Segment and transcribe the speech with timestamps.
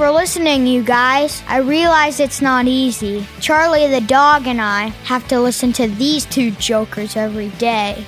[0.00, 1.42] for listening, you guys.
[1.46, 3.26] I realize it's not easy.
[3.38, 8.02] Charlie the dog and I have to listen to these two jokers every day.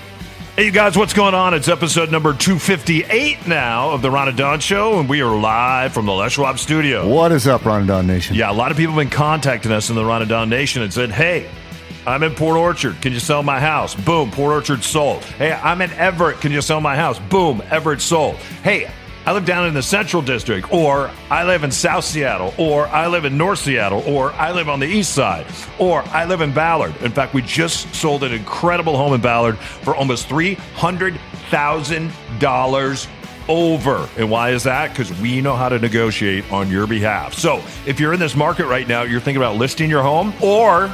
[0.56, 1.52] Hey, you guys, what's going on?
[1.52, 5.92] It's episode number 258 now of The Ron and Don Show, and we are live
[5.92, 7.06] from the Les Schwab studio.
[7.06, 8.36] What is up, Ron and Don Nation?
[8.36, 10.80] Yeah, a lot of people have been contacting us in the Ron and Don Nation
[10.80, 11.50] and said, hey,
[12.06, 13.02] I'm in Port Orchard.
[13.02, 13.94] Can you sell my house?
[13.94, 15.22] Boom, Port Orchard sold.
[15.24, 16.40] Hey, I'm in Everett.
[16.40, 17.18] Can you sell my house?
[17.18, 18.36] Boom, Everett sold.
[18.64, 18.90] Hey,
[19.24, 23.06] I live down in the Central District, or I live in South Seattle, or I
[23.06, 25.46] live in North Seattle, or I live on the East Side,
[25.78, 26.92] or I live in Ballard.
[27.02, 33.08] In fact, we just sold an incredible home in Ballard for almost $300,000
[33.48, 34.08] over.
[34.16, 34.90] And why is that?
[34.90, 37.34] Because we know how to negotiate on your behalf.
[37.34, 40.92] So if you're in this market right now, you're thinking about listing your home, or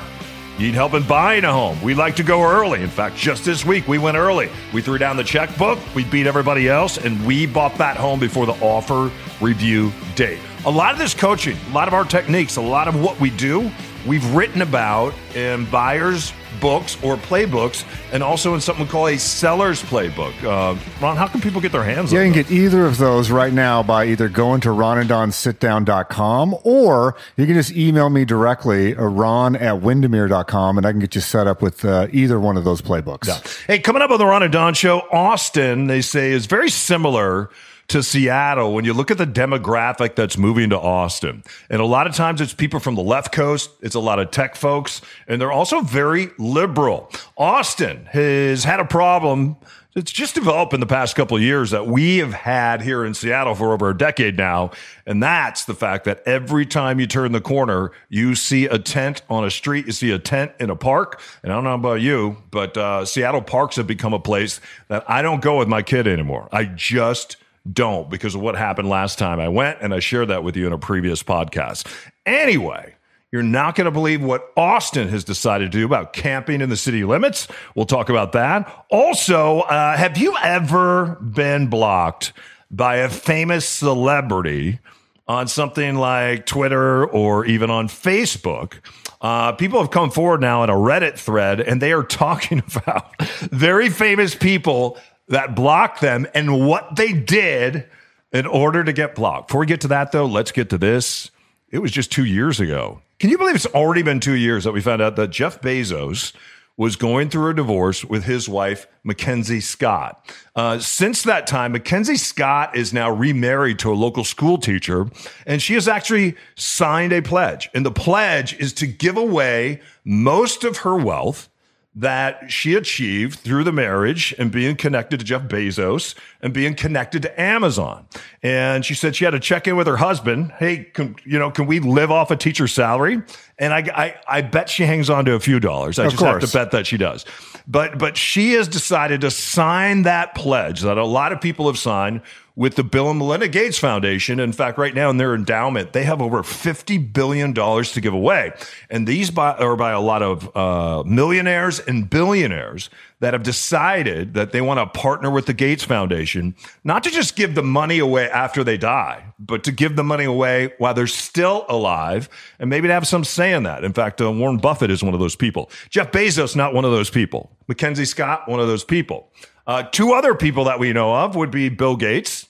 [0.59, 1.81] need help in buying a home.
[1.83, 2.83] We like to go early.
[2.83, 4.51] In fact, just this week we went early.
[4.73, 8.47] We threw down the checkbook, we beat everybody else, and we bought that home before
[8.47, 10.41] the offer review date.
[10.67, 13.31] A lot of this coaching, a lot of our techniques, a lot of what we
[13.31, 13.71] do,
[14.07, 19.19] we've written about in buyers' books or playbooks, and also in something we call a
[19.19, 20.33] seller's playbook.
[20.43, 22.99] Uh, Ron, how can people get their hands Yeah, on you can get either of
[22.99, 28.97] those right now by either going to ronandonsitdown.com or you can just email me directly,
[28.97, 32.57] uh, ron at windermere.com, and I can get you set up with uh, either one
[32.57, 33.29] of those playbooks.
[33.67, 37.51] Hey, coming up on the Ron and Don show, Austin, they say, is very similar
[37.89, 41.43] to Seattle when you look at the demographic that's moving to Austin.
[41.71, 44.31] And a lot of times it's people from the left coast, it's a lot of
[44.31, 47.11] tech folks, and they're also very liberal.
[47.37, 49.57] Austin has had a problem.
[49.95, 53.15] It's just developed in the past couple of years that we have had here in
[53.15, 54.71] Seattle for over a decade now.
[55.07, 59.23] And that's the fact that every time you turn the corner, you see a tent
[59.29, 61.21] on a street, you see a tent in a park.
[61.43, 65.09] And I don't know about you, but uh, Seattle parks have become a place that
[65.11, 66.49] I don't go with my kid anymore.
[66.53, 67.37] I just
[67.73, 69.79] don't because of what happened last time I went.
[69.81, 71.87] And I shared that with you in a previous podcast.
[72.25, 72.95] Anyway,
[73.31, 76.77] you're not going to believe what Austin has decided to do about camping in the
[76.77, 77.47] city limits.
[77.75, 78.87] We'll talk about that.
[78.91, 82.33] Also, uh, have you ever been blocked
[82.71, 84.79] by a famous celebrity
[85.27, 88.75] on something like Twitter or even on Facebook?
[89.21, 93.21] Uh, people have come forward now in a Reddit thread and they are talking about
[93.21, 97.87] very famous people that blocked them and what they did
[98.33, 99.49] in order to get blocked.
[99.49, 101.31] Before we get to that, though, let's get to this.
[101.71, 103.03] It was just two years ago.
[103.19, 106.33] Can you believe it's already been two years that we found out that Jeff Bezos
[106.79, 110.33] was going through a divorce with his wife, Mackenzie Scott.
[110.55, 115.11] Uh, since that time, Mackenzie Scott is now remarried to a local school teacher,
[115.45, 117.69] and she has actually signed a pledge.
[117.75, 121.49] And the pledge is to give away most of her wealth
[121.99, 127.23] that she achieved through the marriage and being connected to Jeff Bezos and being connected
[127.23, 128.07] to Amazon.
[128.41, 130.53] And she said she had to check in with her husband.
[130.59, 133.21] Hey, can, you know, can we live off a teacher's salary?
[133.59, 135.99] And I, I, I bet she hangs on to a few dollars.
[135.99, 137.25] I Of just have to bet that she does.
[137.67, 141.79] But, but she has decided to sign that pledge that a lot of people have
[141.79, 142.23] signed
[142.59, 144.41] with the Bill and Melinda Gates Foundation.
[144.41, 148.53] In fact, right now in their endowment, they have over $50 billion to give away.
[148.91, 152.91] And these by, are by a lot of uh, millionaires and billionaires
[153.21, 157.37] that have decided that they want to partner with the Gates Foundation, not to just
[157.37, 161.07] give the money away after they die, but to give the money away while they're
[161.07, 162.29] still alive
[162.59, 163.85] and maybe to have some say in that.
[163.85, 165.71] In fact, uh, Warren Buffett is one of those people.
[165.91, 167.53] Jeff Bezos, not one of those people.
[167.69, 169.31] Mackenzie Scott, one of those people.
[169.69, 172.48] Uh, two other people that we know of would be Bill Gates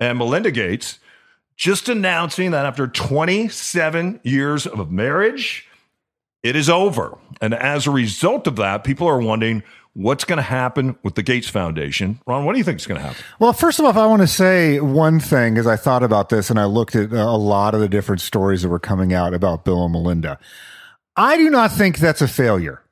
[0.00, 0.98] and Melinda Gates,
[1.56, 5.68] just announcing that after 27 years of marriage,
[6.42, 7.18] it is over.
[7.40, 11.22] And as a result of that, people are wondering what's going to happen with the
[11.22, 12.20] Gates Foundation.
[12.26, 13.22] Ron, what do you think is going to happen?
[13.38, 16.48] Well, first of all, I want to say one thing as I thought about this
[16.48, 19.34] and I looked at uh, a lot of the different stories that were coming out
[19.34, 20.38] about Bill and Melinda.
[21.16, 22.82] I do not think that's a failure.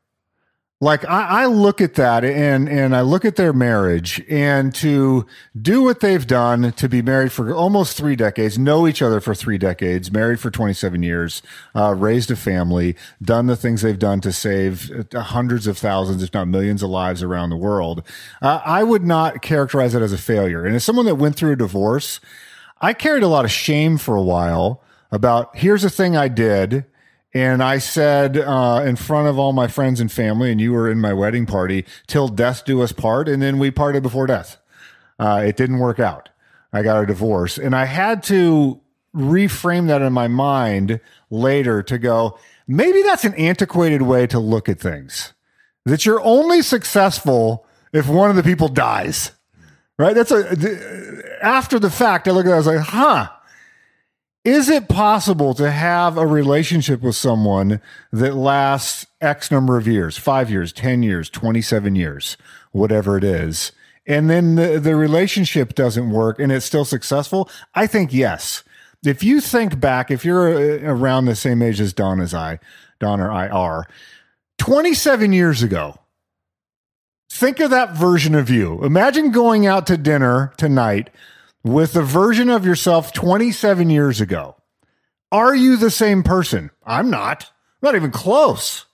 [0.81, 5.27] Like I, I look at that and and I look at their marriage and to
[5.61, 9.35] do what they've done to be married for almost three decades, know each other for
[9.35, 11.43] three decades, married for twenty seven years,
[11.75, 16.23] uh, raised a family, done the things they've done to save uh, hundreds of thousands,
[16.23, 18.05] if not millions, of lives around the world.
[18.41, 20.65] Uh, I would not characterize it as a failure.
[20.65, 22.21] And as someone that went through a divorce,
[22.81, 26.85] I carried a lot of shame for a while about here's the thing I did
[27.35, 30.91] And I said uh, in front of all my friends and family, and you were
[30.91, 33.29] in my wedding party, till death do us part.
[33.29, 34.57] And then we parted before death.
[35.19, 36.31] Uh, it didn't work out.
[36.73, 37.59] I got a divorce.
[37.59, 38.81] And I had to
[39.15, 44.69] reframe that in my mind later to go, maybe that's an antiquated way to look
[44.69, 45.35] at things.
[45.85, 49.33] That you're only successful if one of the people dies.
[49.99, 50.15] Right?
[50.15, 53.29] That's a, after the fact, I look at it, I was like, huh
[54.45, 57.81] is it possible to have a relationship with someone
[58.13, 62.37] that lasts X number of years, five years, 10 years, 27 years,
[62.73, 63.73] whatever it is,
[64.07, 67.51] and then the, the relationship doesn't work and it's still successful?
[67.75, 68.65] I think yes.
[69.05, 72.59] If you think back, if you're uh, around the same age as Don as I,
[72.99, 73.87] Don or I are,
[74.57, 75.99] 27 years ago,
[77.31, 78.83] think of that version of you.
[78.83, 81.11] Imagine going out to dinner tonight
[81.65, 84.57] with a version of yourself 27 years ago.
[85.31, 86.71] Are you the same person?
[86.85, 87.45] I'm not.
[87.45, 88.87] I'm not even close.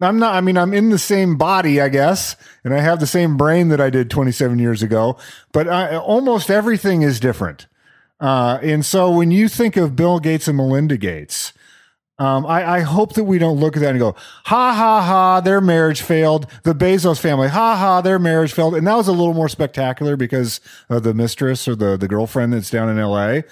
[0.00, 3.06] I'm not, I mean, I'm in the same body, I guess, and I have the
[3.06, 5.16] same brain that I did 27 years ago,
[5.52, 7.66] but I, almost everything is different.
[8.20, 11.52] Uh, and so when you think of Bill Gates and Melinda Gates,
[12.18, 14.14] um, I, I, hope that we don't look at that and go,
[14.44, 16.46] ha ha ha, their marriage failed.
[16.62, 18.74] The Bezos family, ha ha, their marriage failed.
[18.74, 22.54] And that was a little more spectacular because of the mistress or the, the girlfriend
[22.54, 23.42] that's down in LA.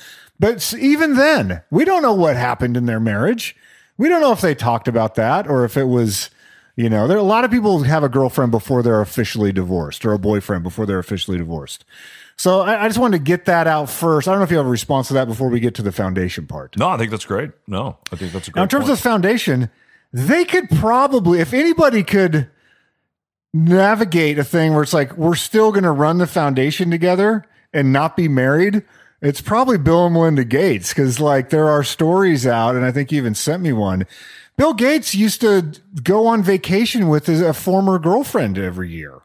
[0.41, 3.55] But even then, we don't know what happened in their marriage.
[3.99, 6.31] We don't know if they talked about that or if it was,
[6.75, 10.07] you know, there are a lot of people have a girlfriend before they're officially divorced
[10.07, 11.85] or a boyfriend before they're officially divorced.
[12.37, 14.27] So I, I, just wanted to get that out first.
[14.27, 15.93] I don't know if you have a response to that before we get to the
[15.93, 16.77] foundation part.
[16.77, 17.53] No, I think that's great.
[17.67, 18.61] No, I think that's a great.
[18.61, 18.99] Now, in terms point.
[18.99, 19.71] of foundation,
[20.13, 22.51] they could probably, if anybody could
[23.55, 27.93] navigate a thing where it's like we're still going to run the foundation together and
[27.93, 28.83] not be married.
[29.23, 33.11] It's probably Bill and Melinda Gates because, like, there are stories out, and I think
[33.11, 34.07] you even sent me one.
[34.57, 35.73] Bill Gates used to
[36.03, 39.23] go on vacation with his, a former girlfriend every year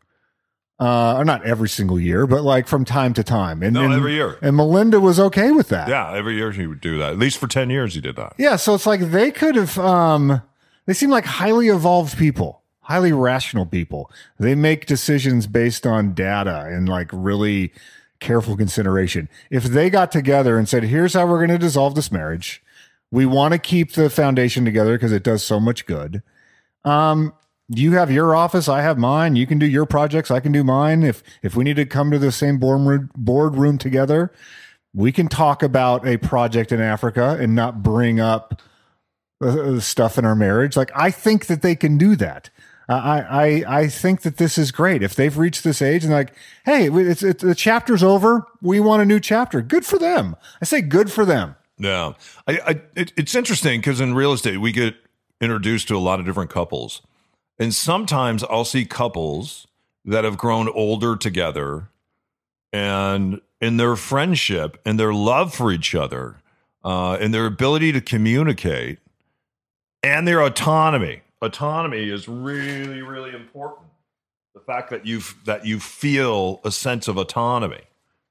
[0.80, 3.62] uh, not every single year, but like from time to time.
[3.64, 4.38] And, No, and- every year.
[4.42, 5.90] And Melinda was okay with that.
[5.90, 7.12] yeah, every year he would do that.
[7.12, 8.34] At least for ten years, he did that.
[8.38, 8.56] Yeah.
[8.56, 10.42] So it's like they could have, um,
[10.86, 14.10] they seem like highly evolved people, highly rational people.
[14.40, 17.72] They make decisions based on data and like really
[18.20, 19.30] careful consideration.
[19.50, 22.62] If they got together and said, here's how we're going to dissolve this marriage,
[23.12, 26.22] we want to keep the foundation together because it does so much good.
[26.86, 27.34] Um,
[27.70, 29.36] you have your office, I have mine.
[29.36, 31.04] You can do your projects, I can do mine.
[31.04, 34.32] If if we need to come to the same boardroom boardroom together,
[34.94, 38.62] we can talk about a project in Africa and not bring up
[39.42, 40.76] uh, stuff in our marriage.
[40.76, 42.50] Like I think that they can do that.
[42.90, 45.04] I, I I think that this is great.
[45.04, 46.34] If they've reached this age and like,
[46.66, 48.48] hey, it's, it's the chapter's over.
[48.62, 49.62] We want a new chapter.
[49.62, 50.36] Good for them.
[50.60, 51.56] I say good for them.
[51.78, 52.14] Yeah,
[52.48, 54.96] I, I it, it's interesting because in real estate we get
[55.40, 57.02] introduced to a lot of different couples,
[57.60, 59.68] and sometimes I'll see couples
[60.06, 61.90] that have grown older together,
[62.72, 66.38] and in their friendship and their love for each other,
[66.84, 69.00] uh, and their ability to communicate,
[70.02, 71.22] and their autonomy.
[71.42, 73.88] Autonomy is really, really important.
[74.54, 77.84] The fact that you that you feel a sense of autonomy,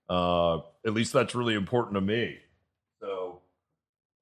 [0.08, 2.38] uh, at least that's really important to me.
[3.00, 3.40] So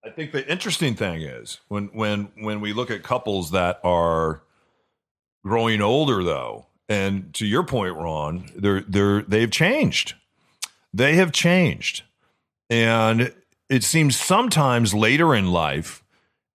[0.05, 4.43] I think the interesting thing is when when when we look at couples that are
[5.47, 10.15] growing older though, and to your point, Ron, they're they're they've changed.
[10.93, 12.03] They have changed.
[12.69, 13.33] And
[13.69, 16.03] it seems sometimes later in life,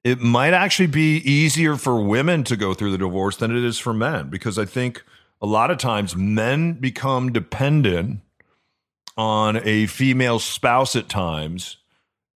[0.04, 3.78] it might actually be easier for women to go through the divorce than it is
[3.78, 5.04] for men because I think
[5.42, 8.22] a lot of times men become dependent
[9.16, 11.78] on a female spouse at times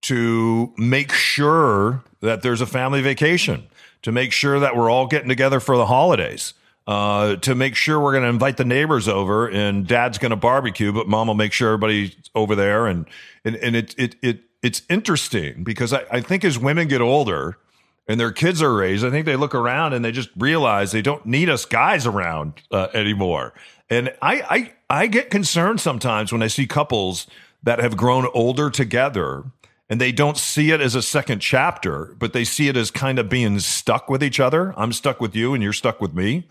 [0.02, 3.66] to make sure that there's a family vacation,
[4.06, 6.54] to make sure that we're all getting together for the holidays,
[6.86, 10.36] uh, to make sure we're going to invite the neighbors over and dad's going to
[10.36, 12.86] barbecue, but mom will make sure everybody's over there.
[12.86, 13.06] And,
[13.44, 17.58] and, and it, it, it, it's interesting because I, I think as women get older
[18.06, 21.02] and their kids are raised, I think they look around and they just realize they
[21.02, 23.54] don't need us guys around uh, anymore.
[23.90, 27.26] And I, I, I get concerned sometimes when I see couples
[27.64, 29.46] that have grown older together
[29.88, 33.18] and they don't see it as a second chapter, but they see it as kind
[33.18, 34.74] of being stuck with each other.
[34.76, 36.48] I'm stuck with you and you're stuck with me.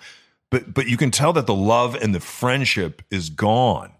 [0.50, 3.92] But but you can tell that the love and the friendship is gone.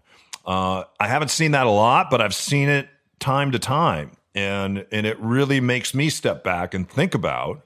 [0.44, 2.88] Uh, I haven't seen that a lot, but I've seen it
[3.18, 7.62] time to time, and and it really makes me step back and think about.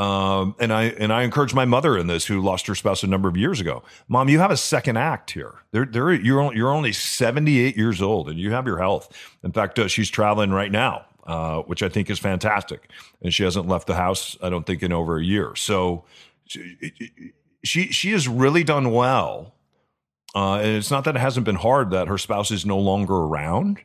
[0.00, 3.06] Um, and I and I encourage my mother in this, who lost her spouse a
[3.06, 3.82] number of years ago.
[4.08, 5.54] Mom, you have a second act here.
[5.72, 9.12] There, you're only, you're only 78 years old, and you have your health.
[9.44, 11.06] In fact, uh, she's traveling right now.
[11.26, 12.90] uh, which I think is fantastic.
[13.22, 15.54] And she hasn't left the house, I don't think, in over a year.
[15.56, 16.04] So
[16.46, 16.76] she
[17.62, 19.54] she, she has really done well.
[20.34, 23.14] Uh, and it's not that it hasn't been hard that her spouse is no longer
[23.14, 23.78] around,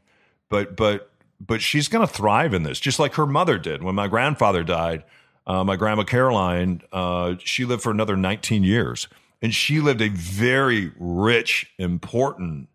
[0.50, 3.95] but but but she's going to thrive in this, just like her mother did when
[3.95, 5.03] my grandfather died.
[5.47, 9.07] Uh, my grandma Caroline, uh, she lived for another 19 years,
[9.41, 12.67] and she lived a very rich, important,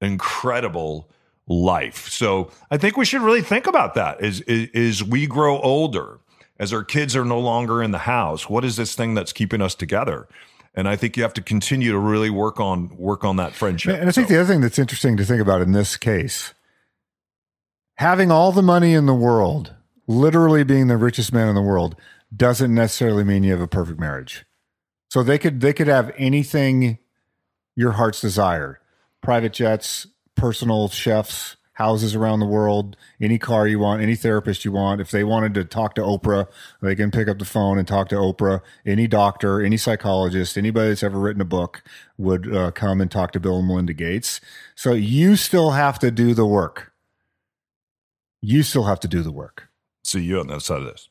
[0.00, 1.08] incredible
[1.46, 2.08] life.
[2.08, 4.42] So I think we should really think about that as,
[4.74, 6.18] as, we grow older,
[6.58, 8.48] as our kids are no longer in the house.
[8.48, 10.28] What is this thing that's keeping us together?
[10.74, 13.98] And I think you have to continue to really work on work on that friendship.
[13.98, 16.52] And I think So- the other thing that's interesting to think about in this case,
[17.96, 19.74] having all the money in the world,
[20.06, 21.96] literally being the richest man in the world,
[22.34, 24.44] doesn't necessarily mean you have a perfect marriage.
[25.10, 26.98] So they could they could have anything
[27.74, 28.80] your heart's desire.
[29.22, 34.72] Private jets, personal chefs, houses around the world, any car you want, any therapist you
[34.72, 35.00] want.
[35.00, 36.48] If they wanted to talk to Oprah,
[36.82, 38.60] they can pick up the phone and talk to Oprah.
[38.84, 41.84] Any doctor, any psychologist, anybody that's ever written a book
[42.16, 44.40] would uh, come and talk to Bill and Melinda Gates.
[44.74, 46.92] So you still have to do the work.
[48.40, 49.68] You still have to do the work.
[50.02, 51.08] see you on the other side of this.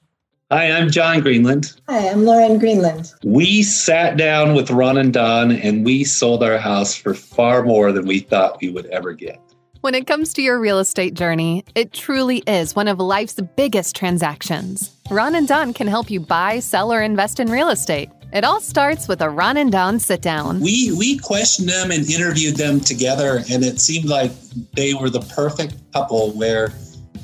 [0.50, 1.74] Hi, I'm John Greenland.
[1.90, 3.12] Hi, I'm Lauren Greenland.
[3.26, 7.92] We sat down with Ron and Don and we sold our house for far more
[7.92, 9.42] than we thought we would ever get.
[9.82, 13.94] When it comes to your real estate journey, it truly is one of life's biggest
[13.98, 14.96] transactions.
[15.12, 18.10] Ron and Don can help you buy, sell, or invest in real estate.
[18.32, 20.62] It all starts with a Ron and Don sit down.
[20.62, 24.32] We we questioned them and interviewed them together, and it seemed like
[24.78, 26.32] they were the perfect couple.
[26.32, 26.72] Where,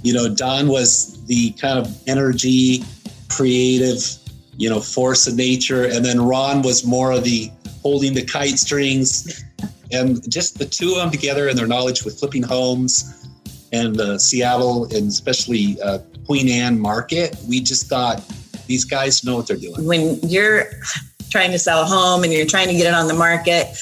[0.01, 2.83] you know, Don was the kind of energy,
[3.35, 3.99] creative,
[4.57, 8.59] you know, force of nature, and then Ron was more of the holding the kite
[8.59, 9.43] strings,
[9.91, 13.27] and just the two of them together and their knowledge with flipping homes
[13.71, 17.35] and uh, Seattle and especially uh, Queen Anne market.
[17.47, 18.23] We just thought
[18.67, 19.85] these guys know what they're doing.
[19.85, 20.65] When you're
[21.29, 23.75] trying to sell a home and you're trying to get it on the market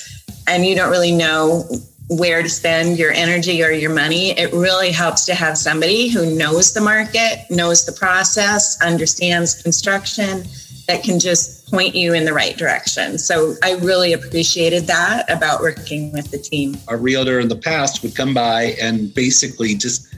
[0.47, 1.69] and you don't really know
[2.11, 6.35] where to spend your energy or your money, it really helps to have somebody who
[6.35, 10.43] knows the market, knows the process, understands construction,
[10.89, 13.17] that can just point you in the right direction.
[13.17, 16.75] So I really appreciated that about working with the team.
[16.89, 20.13] a realtor in the past would come by and basically just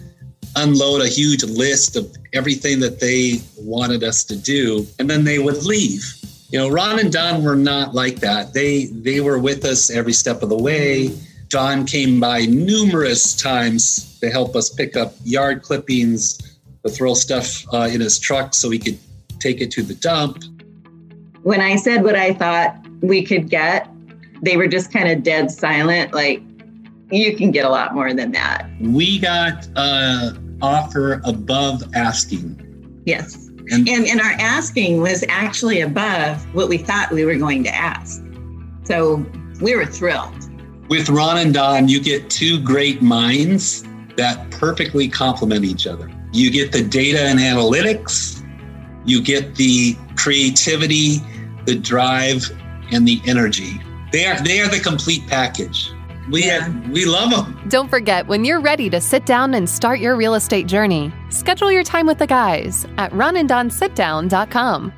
[0.56, 5.40] unload a huge list of everything that they wanted us to do and then they
[5.40, 6.14] would leave
[6.52, 10.14] you know ron and don were not like that they they were with us every
[10.14, 11.12] step of the way
[11.54, 17.64] don came by numerous times to help us pick up yard clippings to throw stuff
[17.74, 18.98] uh, in his truck so he could
[19.40, 20.44] take it to the dump
[21.44, 23.90] when I said what I thought we could get,
[24.42, 26.14] they were just kind of dead silent.
[26.14, 26.42] Like,
[27.12, 28.68] you can get a lot more than that.
[28.80, 30.32] we got uh
[30.62, 32.58] offer above asking
[33.06, 33.36] Yes.
[33.70, 37.76] and And, and our asking was actually above what we thought we were going to
[37.76, 38.24] ask.
[38.86, 39.26] So
[39.62, 40.43] we were thrilled.
[40.94, 43.84] With Ron and Don, you get two great minds
[44.16, 46.08] that perfectly complement each other.
[46.32, 48.46] You get the data and analytics,
[49.04, 51.18] you get the creativity,
[51.66, 52.44] the drive,
[52.92, 53.82] and the energy.
[54.12, 55.90] They are they are the complete package.
[56.30, 56.70] We Yeah.
[56.92, 57.60] we love them.
[57.70, 61.72] Don't forget, when you're ready to sit down and start your real estate journey, schedule
[61.72, 64.94] your time with the guys at ronandonsitdown.com.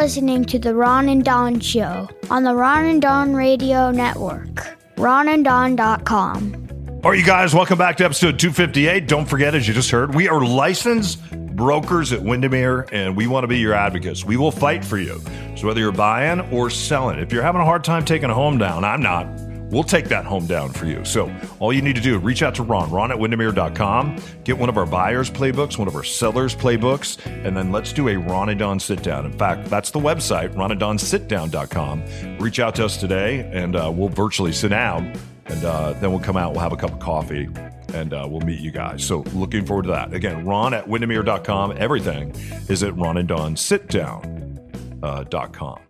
[0.00, 4.66] listening to the Ron and Don Show on the Ron and Don Radio Network.
[4.96, 7.00] RonandDon.com.
[7.04, 9.06] All right, you guys, welcome back to episode 258.
[9.06, 13.44] Don't forget, as you just heard, we are licensed brokers at Windermere, and we want
[13.44, 14.24] to be your advocates.
[14.24, 15.20] We will fight for you.
[15.54, 18.56] So whether you're buying or selling, if you're having a hard time taking a home
[18.56, 19.26] down, I'm not.
[19.70, 21.04] We'll take that home down for you.
[21.04, 24.58] So all you need to do, is reach out to Ron, ron at windermere.com, get
[24.58, 28.16] one of our buyers playbooks, one of our sellers playbooks, and then let's do a
[28.16, 29.24] Ron and Don sit down.
[29.26, 32.38] In fact, that's the website, ronandonsitdown.com.
[32.38, 35.12] Reach out to us today, and uh, we'll virtually sit down
[35.46, 37.48] and uh, then we'll come out, we'll have a cup of coffee,
[37.92, 39.04] and uh, we'll meet you guys.
[39.04, 40.12] So looking forward to that.
[40.12, 41.74] Again, ron at windermere.com.
[41.76, 42.30] Everything
[42.68, 44.46] is at ron and don sitdown.com.
[45.02, 45.89] Uh, dot com.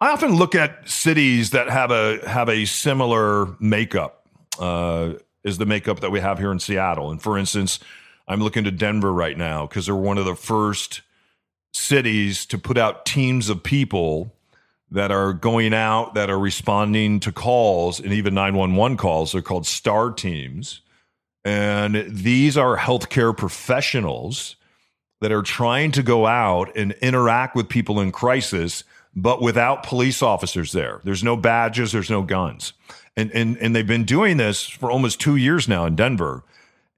[0.00, 4.26] I often look at cities that have a have a similar makeup
[4.58, 5.14] uh,
[5.44, 7.10] as the makeup that we have here in Seattle.
[7.10, 7.80] And for instance,
[8.28, 11.00] I'm looking to Denver right now because they're one of the first
[11.72, 14.32] cities to put out teams of people
[14.90, 19.32] that are going out that are responding to calls and even 911 calls.
[19.32, 20.80] They're called STAR teams.
[21.44, 24.56] And these are healthcare professionals
[25.20, 28.84] that are trying to go out and interact with people in crisis
[29.14, 31.00] but without police officers there.
[31.04, 32.72] There's no badges, there's no guns.
[33.16, 36.44] And, and, and they've been doing this for almost two years now in Denver.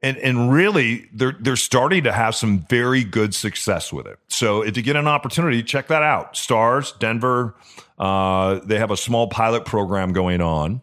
[0.03, 4.19] And, and really, they're, they're starting to have some very good success with it.
[4.29, 6.37] So if you get an opportunity, check that out.
[6.37, 7.55] Stars, Denver,
[7.99, 10.81] uh, they have a small pilot program going on.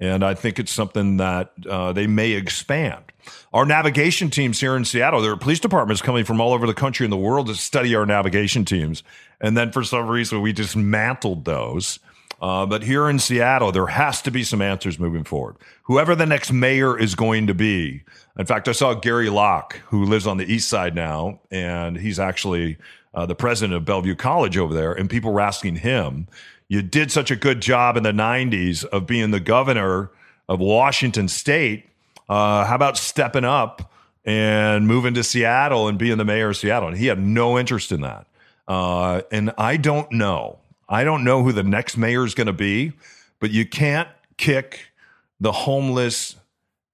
[0.00, 3.04] And I think it's something that uh, they may expand.
[3.52, 6.74] Our navigation teams here in Seattle, there are police departments coming from all over the
[6.74, 9.02] country and the world to study our navigation teams.
[9.40, 11.98] And then for some reason, we dismantled those.
[12.40, 15.56] Uh, but here in Seattle, there has to be some answers moving forward.
[15.82, 18.02] Whoever the next mayor is going to be.
[18.38, 22.18] In fact, I saw Gary Locke, who lives on the east side now, and he's
[22.18, 22.78] actually
[23.12, 24.94] uh, the president of Bellevue College over there.
[24.94, 26.28] And people were asking him,
[26.70, 30.12] You did such a good job in the 90s of being the governor
[30.48, 31.86] of Washington State.
[32.28, 33.92] Uh, how about stepping up
[34.24, 36.90] and moving to Seattle and being the mayor of Seattle?
[36.90, 38.28] And he had no interest in that.
[38.68, 40.60] Uh, and I don't know.
[40.88, 42.92] I don't know who the next mayor is going to be,
[43.40, 44.92] but you can't kick
[45.40, 46.36] the homeless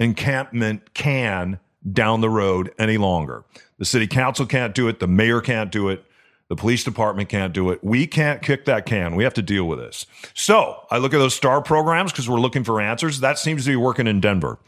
[0.01, 1.61] encampment can
[1.93, 3.45] down the road any longer.
[3.77, 5.01] The city council can't do it.
[5.01, 6.03] The mayor can't do it.
[6.49, 7.83] The police department can't do it.
[7.83, 9.17] We can't kick that can.
[9.17, 10.07] We have to deal with this.
[10.33, 13.21] So I look at those star programs because we're looking for answers.
[13.21, 14.59] That seems to be working in Denver.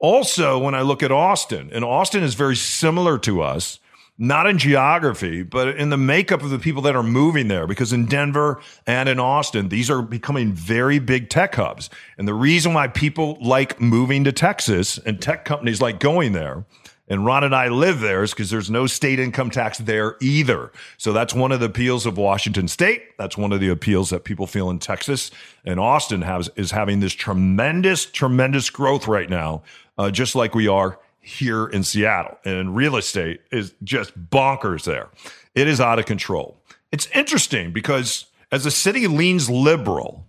[0.00, 3.78] Also, when I look at Austin, and Austin is very similar to us,
[4.18, 7.66] not in geography, but in the makeup of the people that are moving there.
[7.66, 11.88] Because in Denver and in Austin, these are becoming very big tech hubs.
[12.18, 16.64] And the reason why people like moving to Texas and tech companies like going there
[17.10, 20.70] and Ron and I live there is because there's no state income tax there either.
[20.96, 23.18] So that's one of the appeals of Washington State.
[23.18, 25.32] That's one of the appeals that people feel in Texas.
[25.64, 29.62] And Austin has is having this tremendous, tremendous growth right now,
[29.98, 32.38] uh, just like we are here in Seattle.
[32.44, 35.08] And real estate is just bonkers there.
[35.56, 36.62] It is out of control.
[36.92, 40.24] It's interesting because as the city leans liberal,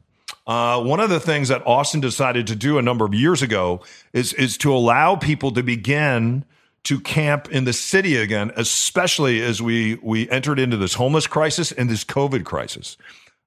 [0.47, 3.81] uh, one of the things that Austin decided to do a number of years ago
[4.13, 6.43] is is to allow people to begin
[6.83, 11.71] to camp in the city again, especially as we we entered into this homeless crisis
[11.71, 12.97] and this COVID crisis.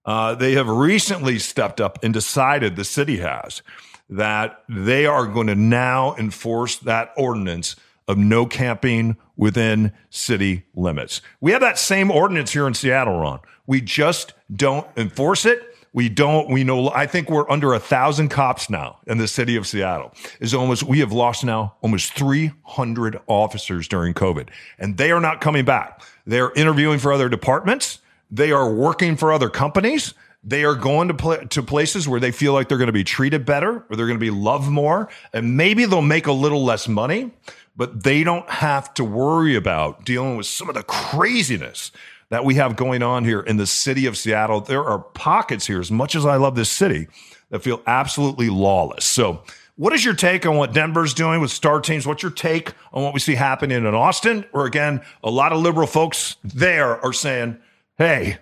[0.04, 3.62] Uh, they have recently stepped up and decided the city has
[4.10, 7.74] that they are going to now enforce that ordinance
[8.06, 11.22] of no camping within city limits.
[11.40, 13.40] We have that same ordinance here in Seattle, Ron.
[13.66, 15.73] We just don't enforce it.
[15.94, 19.54] We don't, we know, I think we're under a thousand cops now in the city
[19.54, 20.12] of Seattle.
[20.40, 24.48] Is almost, we have lost now almost 300 officers during COVID,
[24.80, 26.02] and they are not coming back.
[26.26, 28.00] They're interviewing for other departments.
[28.28, 30.14] They are working for other companies.
[30.42, 33.04] They are going to pl- to places where they feel like they're going to be
[33.04, 36.64] treated better, or they're going to be loved more, and maybe they'll make a little
[36.64, 37.30] less money,
[37.76, 41.92] but they don't have to worry about dealing with some of the craziness
[42.34, 44.60] that we have going on here in the city of Seattle.
[44.60, 47.06] There are pockets here, as much as I love this city,
[47.50, 49.04] that feel absolutely lawless.
[49.04, 49.44] So,
[49.76, 52.08] what is your take on what Denver's doing with star teams?
[52.08, 54.44] What's your take on what we see happening in Austin?
[54.50, 57.56] Where again, a lot of liberal folks there are saying,
[57.98, 58.38] hey,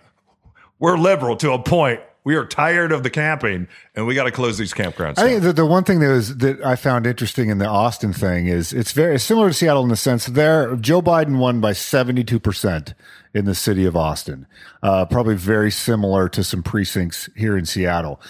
[0.79, 2.01] we're liberal to a point.
[2.25, 5.19] We are tired of the camping and we got to close these campgrounds.
[5.19, 8.13] I think the, the one thing that was that I found interesting in the Austin
[8.13, 11.73] thing is it's very similar to Seattle in the sense there Joe Biden won by
[11.73, 12.95] seventy two percent
[13.35, 14.47] in the city of Austin,
[14.83, 18.21] uh, probably very similar to some precincts here in Seattle.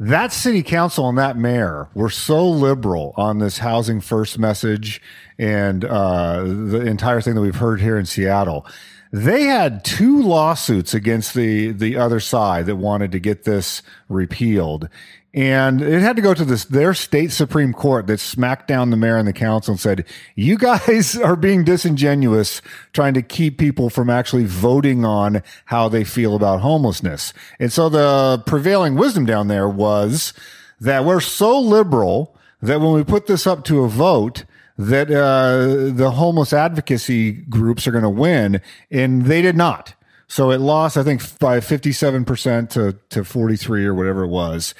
[0.00, 5.02] That city council and that mayor were so liberal on this housing first message
[5.38, 8.64] and uh, the entire thing that we've heard here in Seattle
[9.12, 14.88] they had two lawsuits against the the other side that wanted to get this repealed.
[15.34, 18.96] And it had to go to this their state supreme court that smacked down the
[18.96, 23.90] mayor and the council and said you guys are being disingenuous trying to keep people
[23.90, 27.32] from actually voting on how they feel about homelessness.
[27.58, 30.32] And so the prevailing wisdom down there was
[30.80, 34.44] that we're so liberal that when we put this up to a vote
[34.78, 39.94] that uh, the homeless advocacy groups are going to win, and they did not.
[40.28, 44.74] So it lost, I think, by 57% to, to 43 or whatever it was.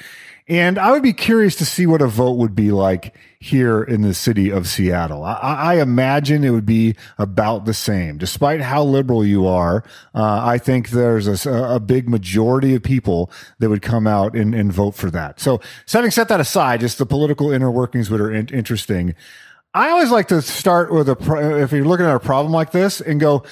[0.47, 4.01] And I would be curious to see what a vote would be like here in
[4.01, 5.23] the city of Seattle.
[5.23, 8.17] I, I imagine it would be about the same.
[8.17, 9.83] Despite how liberal you are,
[10.15, 14.55] uh, I think there's a, a, big majority of people that would come out and,
[14.55, 15.39] and vote for that.
[15.39, 19.13] So, having set that aside, just the political inner workings that are in, interesting.
[19.73, 23.01] I always like to start with a, if you're looking at a problem like this
[23.01, 23.43] and go,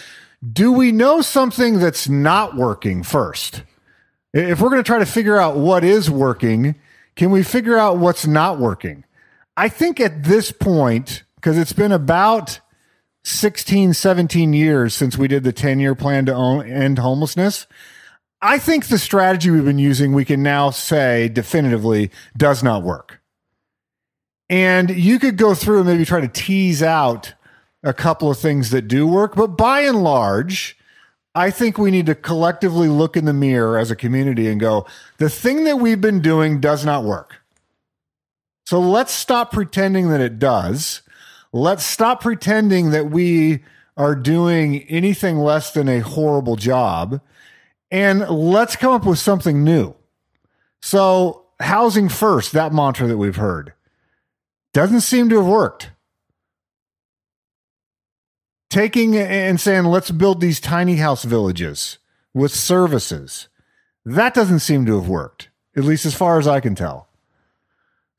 [0.52, 3.64] do we know something that's not working first?
[4.34, 6.76] If we're going to try to figure out what is working,
[7.16, 9.04] can we figure out what's not working?
[9.56, 12.60] I think at this point, because it's been about
[13.24, 17.68] 16, 17 years since we did the 10 year plan to own, end homelessness,
[18.42, 23.20] I think the strategy we've been using, we can now say definitively does not work.
[24.50, 27.34] And you could go through and maybe try to tease out
[27.84, 30.78] a couple of things that do work, but by and large,
[31.36, 34.88] I think we need to collectively look in the mirror as a community and go,
[35.18, 37.36] the thing that we've been doing does not work.
[38.66, 41.02] So let's stop pretending that it does.
[41.54, 43.64] Let's stop pretending that we
[43.96, 47.22] are doing anything less than a horrible job.
[47.92, 49.96] And let's come up with something new.
[50.82, 53.74] So, housing first, that mantra that we've heard,
[54.74, 55.92] doesn't seem to have worked.
[58.70, 61.98] Taking and saying, let's build these tiny house villages
[62.34, 63.48] with services,
[64.06, 67.08] that doesn't seem to have worked, at least as far as I can tell.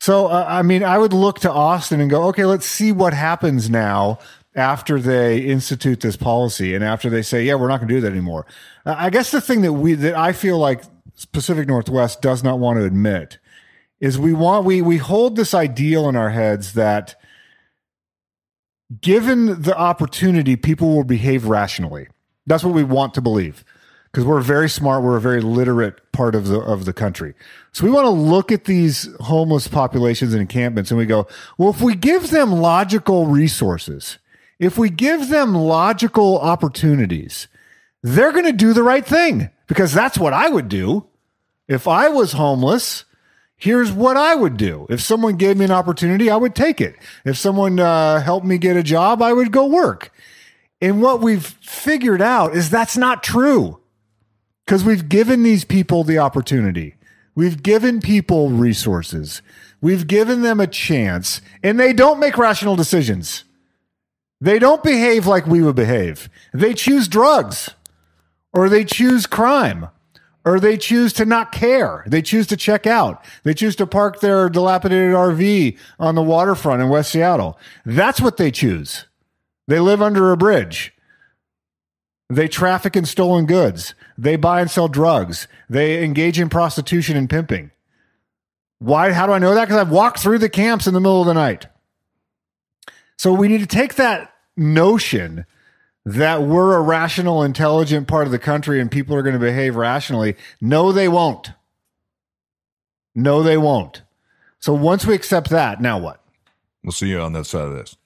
[0.01, 3.15] So, uh, I mean, I would look to Austin and go, okay, let's see what
[3.15, 4.19] happens now
[4.55, 8.01] after they institute this policy and after they say, yeah, we're not going to do
[8.01, 8.47] that anymore.
[8.85, 10.83] Uh, I guess the thing that we, that I feel like
[11.33, 13.39] Pacific Northwest does not want to admit
[14.01, 17.17] is we want, we, we hold this ideal in our heads that
[19.01, 22.09] given the opportunity, people will behave rationally.
[22.47, 23.65] That's what we want to believe
[24.11, 25.03] because we're very smart.
[25.03, 27.35] We're a very literate part of the of the country.
[27.73, 31.71] So we want to look at these homeless populations and encampments, and we go, well,
[31.71, 34.19] if we give them logical resources,
[34.59, 37.49] if we give them logical opportunities,
[38.03, 41.07] they're going to do the right thing because that's what I would do
[41.69, 43.05] if I was homeless.
[43.59, 44.87] Here's what I would do.
[44.89, 46.97] If someone gave me an opportunity, I would take it.
[47.25, 50.13] If someone uh, helped me get a job, I would go work.
[50.81, 53.81] And what we've figured out is that's not true
[54.65, 56.95] because we've given these people the opportunity.
[57.35, 59.43] We've given people resources.
[59.81, 63.45] We've given them a chance, and they don't make rational decisions.
[64.41, 66.29] They don't behave like we would behave.
[66.53, 67.71] They choose drugs,
[68.53, 69.89] or they choose crime,
[70.49, 72.03] or they choose to not care.
[72.07, 73.23] They choose to check out.
[73.43, 77.59] They choose to park their dilapidated RV on the waterfront in West Seattle.
[77.85, 79.05] That's what they choose.
[79.67, 80.95] They live under a bridge.
[82.31, 83.95] They traffic in stolen goods.
[84.17, 85.49] They buy and sell drugs.
[85.69, 87.71] They engage in prostitution and pimping.
[88.79, 89.13] Why?
[89.13, 89.67] How do I know that?
[89.67, 91.67] Because I've walked through the camps in the middle of the night.
[93.19, 95.45] So we need to take that notion
[96.09, 99.77] that we're a rational, intelligent part of the country and people are going to behave
[99.77, 100.37] rationally.
[100.59, 101.53] No, they won't.
[103.15, 104.03] No, they won't.
[104.59, 106.25] So once we accept that, now what?
[106.83, 107.97] We'll see you on that side of this.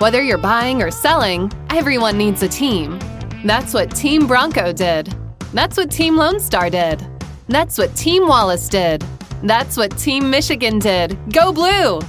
[0.00, 2.98] Whether you're buying or selling, everyone needs a team.
[3.44, 5.14] That's what Team Bronco did.
[5.52, 7.06] That's what Team Lone Star did.
[7.48, 9.04] That's what Team Wallace did.
[9.42, 11.18] That's what Team Michigan did.
[11.32, 12.00] Go Blue!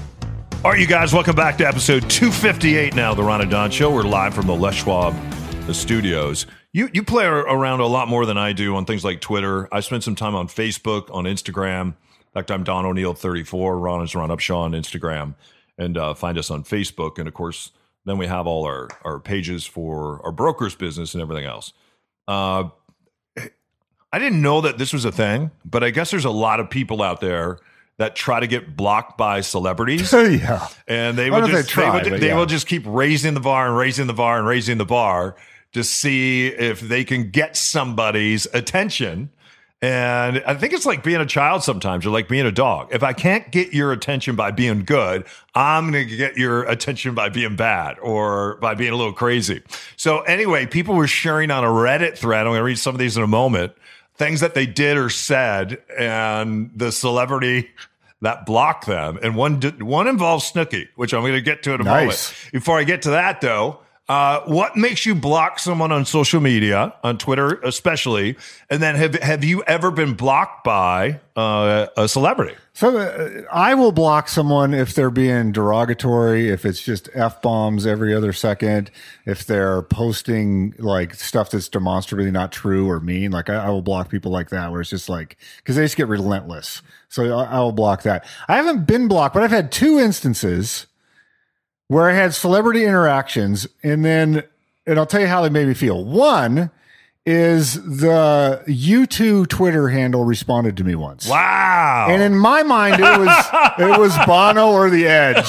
[0.63, 3.94] All right, you guys, welcome back to episode 258 now, the Ron and Don Show.
[3.94, 5.15] We're live from the Les Schwab
[5.70, 6.48] the studios.
[6.74, 9.72] You you play around a lot more than I do on things like Twitter.
[9.72, 11.89] I spend some time on Facebook, on Instagram.
[11.89, 13.78] In fact, I'm Don O'Neill 34.
[13.78, 15.36] Ron is Ron Upshaw on Instagram.
[15.78, 17.20] And uh, find us on Facebook.
[17.20, 17.72] And of course,
[18.06, 21.72] then we have all our, our pages for our brokers business and everything else.
[22.28, 22.70] Uh,
[24.12, 26.69] I didn't know that this was a thing, but I guess there's a lot of
[26.69, 27.60] people out there
[27.98, 30.12] that try to get blocked by celebrities.
[30.13, 30.67] yeah.
[30.88, 32.38] And they will just, they try, they, will, but they yeah.
[32.38, 35.36] will just keep raising the bar and raising the bar and raising the bar
[35.74, 39.30] to see if they can get somebody's attention.
[39.82, 42.89] And I think it's like being a child sometimes, or like being a dog.
[42.91, 47.15] If I can't get your attention by being good, I'm going to get your attention
[47.15, 49.62] by being bad or by being a little crazy.
[49.95, 52.41] So, anyway, people were sharing on a Reddit thread.
[52.41, 53.74] I'm going to read some of these in a moment
[54.20, 57.72] things that they did or said, and the celebrity
[58.22, 59.18] that blocked them.
[59.24, 62.32] And one, one involves Snooki, which I'm going to get to in a Nice.
[62.32, 62.52] moment.
[62.52, 66.91] Before I get to that, though, uh, what makes you block someone on social media,
[67.04, 68.36] on Twitter especially?
[68.67, 72.56] And then have have you ever been blocked by uh, a celebrity?
[72.74, 77.86] So uh, I will block someone if they're being derogatory, if it's just f bombs
[77.86, 78.89] every other second,
[79.28, 83.30] if they're posting like stuff that's demonstrably not true or mean.
[83.30, 85.98] Like I, I will block people like that, where it's just like because they just
[85.98, 86.82] get relentless.
[87.10, 88.26] So I, I will block that.
[88.48, 90.88] I haven't been blocked, but I've had two instances
[91.89, 94.43] where I had celebrity interactions, and then
[94.86, 96.06] and I'll tell you how they made me feel.
[96.06, 96.71] One
[97.25, 101.28] is the U2 Twitter handle responded to me once.
[101.28, 102.08] Wow.
[102.10, 103.45] And in my mind, it was
[103.80, 105.47] it was Bono or the Edge.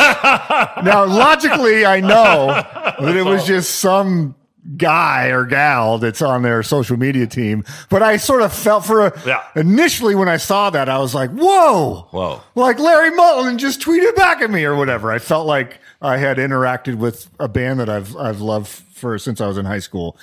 [0.85, 4.35] Now, logically, I know that it was just some
[4.77, 7.64] guy or gal that's on their social media team.
[7.88, 9.42] But I sort of felt for a, Yeah.
[9.57, 12.42] initially when I saw that, I was like, whoa, Whoa.
[12.55, 15.11] like Larry Mullen just tweeted back at me or whatever.
[15.11, 19.40] I felt like I had interacted with a band that I've, I've loved for since
[19.40, 20.16] I was in high school.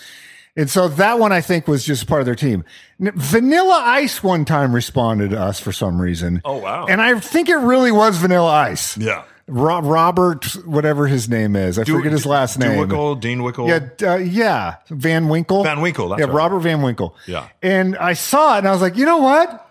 [0.56, 2.63] And so that one I think was just part of their team.
[3.00, 6.41] Vanilla Ice one time responded to us for some reason.
[6.45, 6.88] Oh, wow.
[6.88, 8.97] And I think it really was Vanilla Ice.
[8.97, 9.23] Yeah.
[9.48, 12.74] Ro- Robert, whatever his name is, I forget his last name.
[12.74, 13.68] Dewickle, Dean Wickle.
[13.70, 15.64] Yeah, uh, yeah, Van Winkle.
[15.64, 16.34] Van Winkle, yeah, right.
[16.34, 17.16] Robert Van Winkle.
[17.26, 17.48] Yeah.
[17.64, 19.64] and I saw it, and I was like, you know what?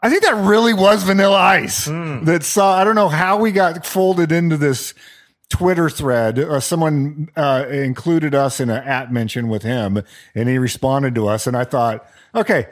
[0.00, 1.86] I think that really was Vanilla Ice.
[1.86, 2.24] Hmm.
[2.24, 2.76] That saw.
[2.76, 4.94] I don't know how we got folded into this
[5.48, 6.40] Twitter thread.
[6.40, 10.02] Uh, someone uh, included us in an at mention with him,
[10.34, 12.04] and he responded to us, and I thought,
[12.34, 12.66] okay,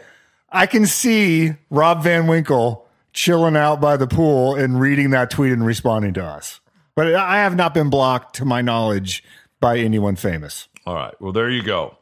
[0.50, 5.52] I can see Rob Van Winkle chilling out by the pool and reading that tweet
[5.52, 6.60] and responding to us.
[6.94, 9.24] But I have not been blocked, to my knowledge,
[9.60, 10.68] by anyone famous.
[10.86, 11.14] All right.
[11.20, 11.96] Well, there you go.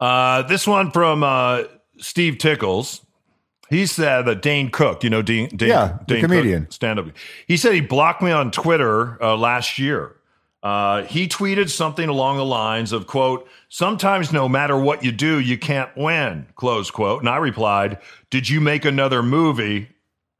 [0.00, 1.62] Uh, this one from uh,
[1.98, 3.04] Steve Tickles.
[3.70, 6.70] He said that Dane Cook, you know, Dane, Dane, Yeah, the comedian.
[6.70, 7.06] stand up.
[7.46, 10.16] He said he blocked me on Twitter uh, last year.
[10.62, 15.40] Uh, he tweeted something along the lines of, quote, sometimes no matter what you do,
[15.40, 17.20] you can't win, close quote.
[17.20, 17.98] And I replied,
[18.30, 19.88] did you make another movie?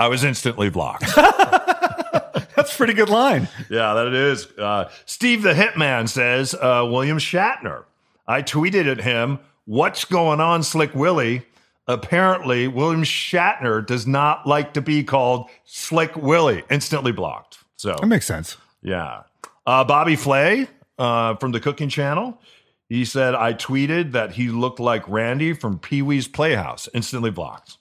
[0.03, 1.05] I was instantly blocked.
[1.17, 3.47] That's a pretty good line.
[3.71, 4.49] Yeah, that it is.
[4.59, 7.85] Uh, Steve the Hitman says, uh, William Shatner.
[8.27, 11.47] I tweeted at him, What's going on, Slick Willie?
[11.87, 16.65] Apparently, William Shatner does not like to be called Slick Willie.
[16.69, 17.59] Instantly blocked.
[17.77, 18.57] So, That makes sense.
[18.83, 19.23] yeah.
[19.65, 20.67] Uh, Bobby Flay
[20.99, 22.41] uh, from the Cooking Channel.
[22.89, 26.89] He said, I tweeted that he looked like Randy from Pee Wee's Playhouse.
[26.93, 27.79] Instantly blocked.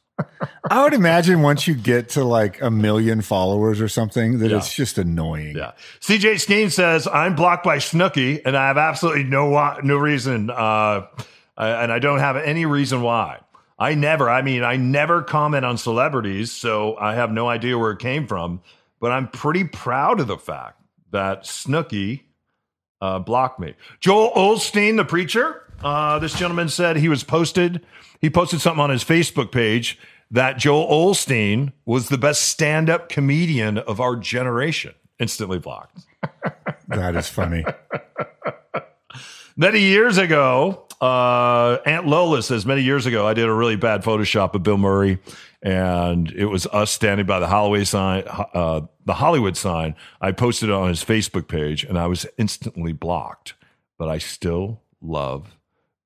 [0.69, 4.57] I would imagine once you get to like a million followers or something, that Yeah.
[4.57, 5.55] it's just annoying.
[5.57, 5.71] Yeah.
[5.99, 9.49] CJ Skeen says, I'm blocked by Snooki and I have absolutely no
[9.84, 10.49] no reason.
[10.49, 11.07] Uh,
[11.57, 13.39] and I don't have any reason why.
[13.77, 17.91] I never, I mean, I never comment on celebrities, so I have no idea where
[17.91, 18.62] it came from.
[18.99, 20.79] But I'm pretty proud of the fact
[21.12, 22.21] that Snooki
[23.01, 23.73] uh, blocked me.
[23.99, 27.86] Joel Osteen, the preacher, uh, this gentleman said he was posted,
[28.20, 29.98] he posted something on his Facebook page
[30.30, 34.94] that Joel Osteen was the best stand up comedian of our generation.
[35.20, 36.00] Instantly blocked.
[36.88, 37.63] That is funny.
[39.56, 44.04] Many years ago, uh, Aunt Lola says, many years ago, I did a really bad
[44.04, 45.20] Photoshop of Bill Murray,
[45.62, 49.96] and it was us standing by the Holloway sign, uh, the Hollywood sign.
[50.20, 53.54] I posted it on his Facebook page, and I was instantly blocked.
[53.98, 55.58] But I still love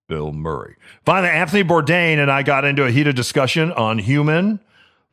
[0.08, 0.76] Bill Murray.
[1.06, 4.60] Finally, Anthony Bourdain and I got into a heated discussion on human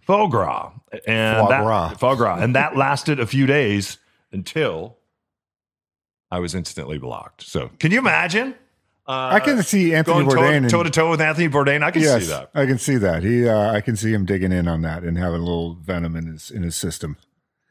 [0.00, 0.72] foie gras,
[1.07, 1.94] and Foie that, gras.
[1.96, 3.98] foie gras, and that lasted a few days
[4.33, 4.96] until
[6.31, 7.42] I was instantly blocked.
[7.42, 8.55] So, can you imagine?
[9.07, 10.68] Uh, I can see Anthony going Bourdain.
[10.70, 11.83] toe to toe with Anthony Bourdain.
[11.83, 12.50] I can yes, see that.
[12.55, 13.22] I can see that.
[13.24, 16.14] He, uh, I can see him digging in on that and having a little venom
[16.14, 17.16] in his in his system.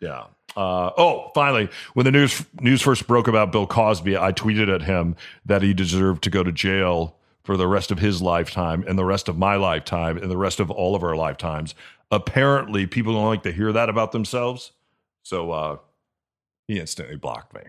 [0.01, 0.25] Yeah.
[0.57, 4.81] Uh, oh, finally, when the news news first broke about Bill Cosby, I tweeted at
[4.81, 8.99] him that he deserved to go to jail for the rest of his lifetime and
[8.99, 11.73] the rest of my lifetime and the rest of all of our lifetimes.
[12.11, 14.73] Apparently, people don't like to hear that about themselves,
[15.23, 15.77] so uh,
[16.67, 17.61] he instantly blocked me.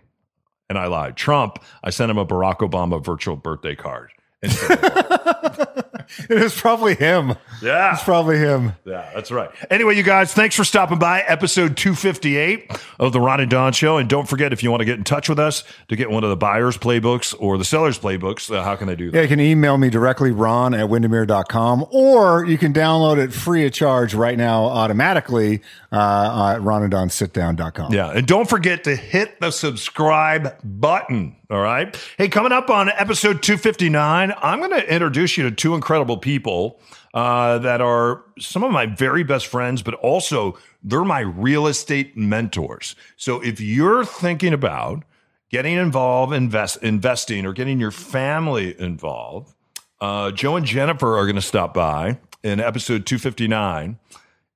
[0.68, 1.16] And I lied.
[1.16, 4.10] Trump, I sent him a Barack Obama virtual birthday card.
[6.30, 7.34] It was probably him.
[7.62, 7.94] yeah.
[7.94, 8.72] It's probably him.
[8.84, 9.50] Yeah, that's right.
[9.70, 13.98] Anyway, you guys, thanks for stopping by episode 258 of the Ron and Don Show.
[13.98, 16.24] And don't forget, if you want to get in touch with us to get one
[16.24, 19.16] of the buyer's playbooks or the seller's playbooks, uh, how can they do that?
[19.16, 23.66] Yeah, you can email me directly, ron at windermere.com, or you can download it free
[23.66, 25.60] of charge right now automatically
[25.90, 27.92] uh, at ronandonsitdown.com.
[27.92, 31.36] Yeah, and don't forget to hit the subscribe button.
[31.52, 31.94] All right.
[32.16, 36.80] Hey, coming up on episode 259, I'm going to introduce you to two incredible people
[37.12, 42.16] uh, that are some of my very best friends, but also they're my real estate
[42.16, 42.96] mentors.
[43.18, 45.04] So if you're thinking about
[45.50, 49.52] getting involved, invest, investing, or getting your family involved,
[50.00, 53.98] uh, Joe and Jennifer are going to stop by in episode 259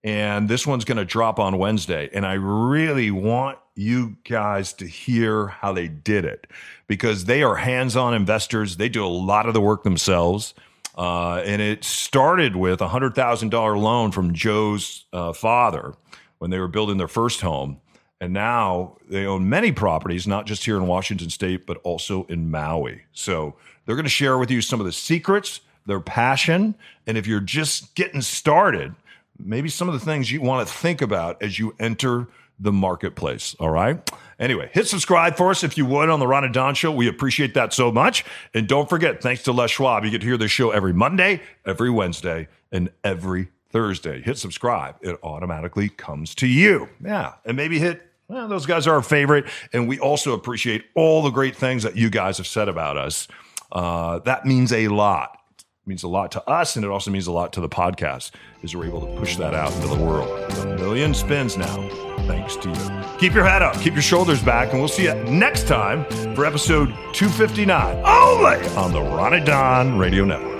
[0.02, 2.08] and this one's going to drop on Wednesday.
[2.14, 6.46] And I really want you guys to hear how they did it
[6.86, 8.76] because they are hands on investors.
[8.76, 10.54] They do a lot of the work themselves.
[10.96, 15.94] Uh, and it started with a $100,000 loan from Joe's uh, father
[16.38, 17.80] when they were building their first home.
[18.18, 22.50] And now they own many properties, not just here in Washington state, but also in
[22.50, 23.02] Maui.
[23.12, 26.74] So they're going to share with you some of the secrets, their passion.
[27.06, 28.94] And if you're just getting started,
[29.38, 32.26] maybe some of the things you want to think about as you enter
[32.58, 33.54] the marketplace.
[33.60, 33.98] All right.
[34.38, 36.92] Anyway, hit subscribe for us if you would on the Ron and Don Show.
[36.92, 38.24] We appreciate that so much.
[38.54, 41.40] And don't forget, thanks to Les Schwab, you get to hear this show every Monday,
[41.64, 44.20] every Wednesday, and every Thursday.
[44.20, 46.88] Hit subscribe, it automatically comes to you.
[47.02, 47.34] Yeah.
[47.44, 51.30] And maybe hit well, those guys are our favorite, and we also appreciate all the
[51.30, 53.28] great things that you guys have said about us.
[53.70, 55.38] Uh, that means a lot.
[55.84, 58.32] Means a lot to us, and it also means a lot to the podcast,
[58.64, 60.28] as we're able to push that out into the world.
[60.58, 61.88] A million spins now,
[62.26, 63.18] thanks to you.
[63.18, 66.44] Keep your head up, keep your shoulders back, and we'll see you next time for
[66.44, 70.56] episode 259, only on the Ron and Don Radio Network.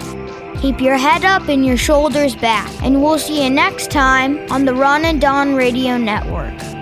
[0.61, 2.73] Keep your head up and your shoulders back.
[2.83, 6.76] And we'll see you next time on the Ron and Don Radio Network.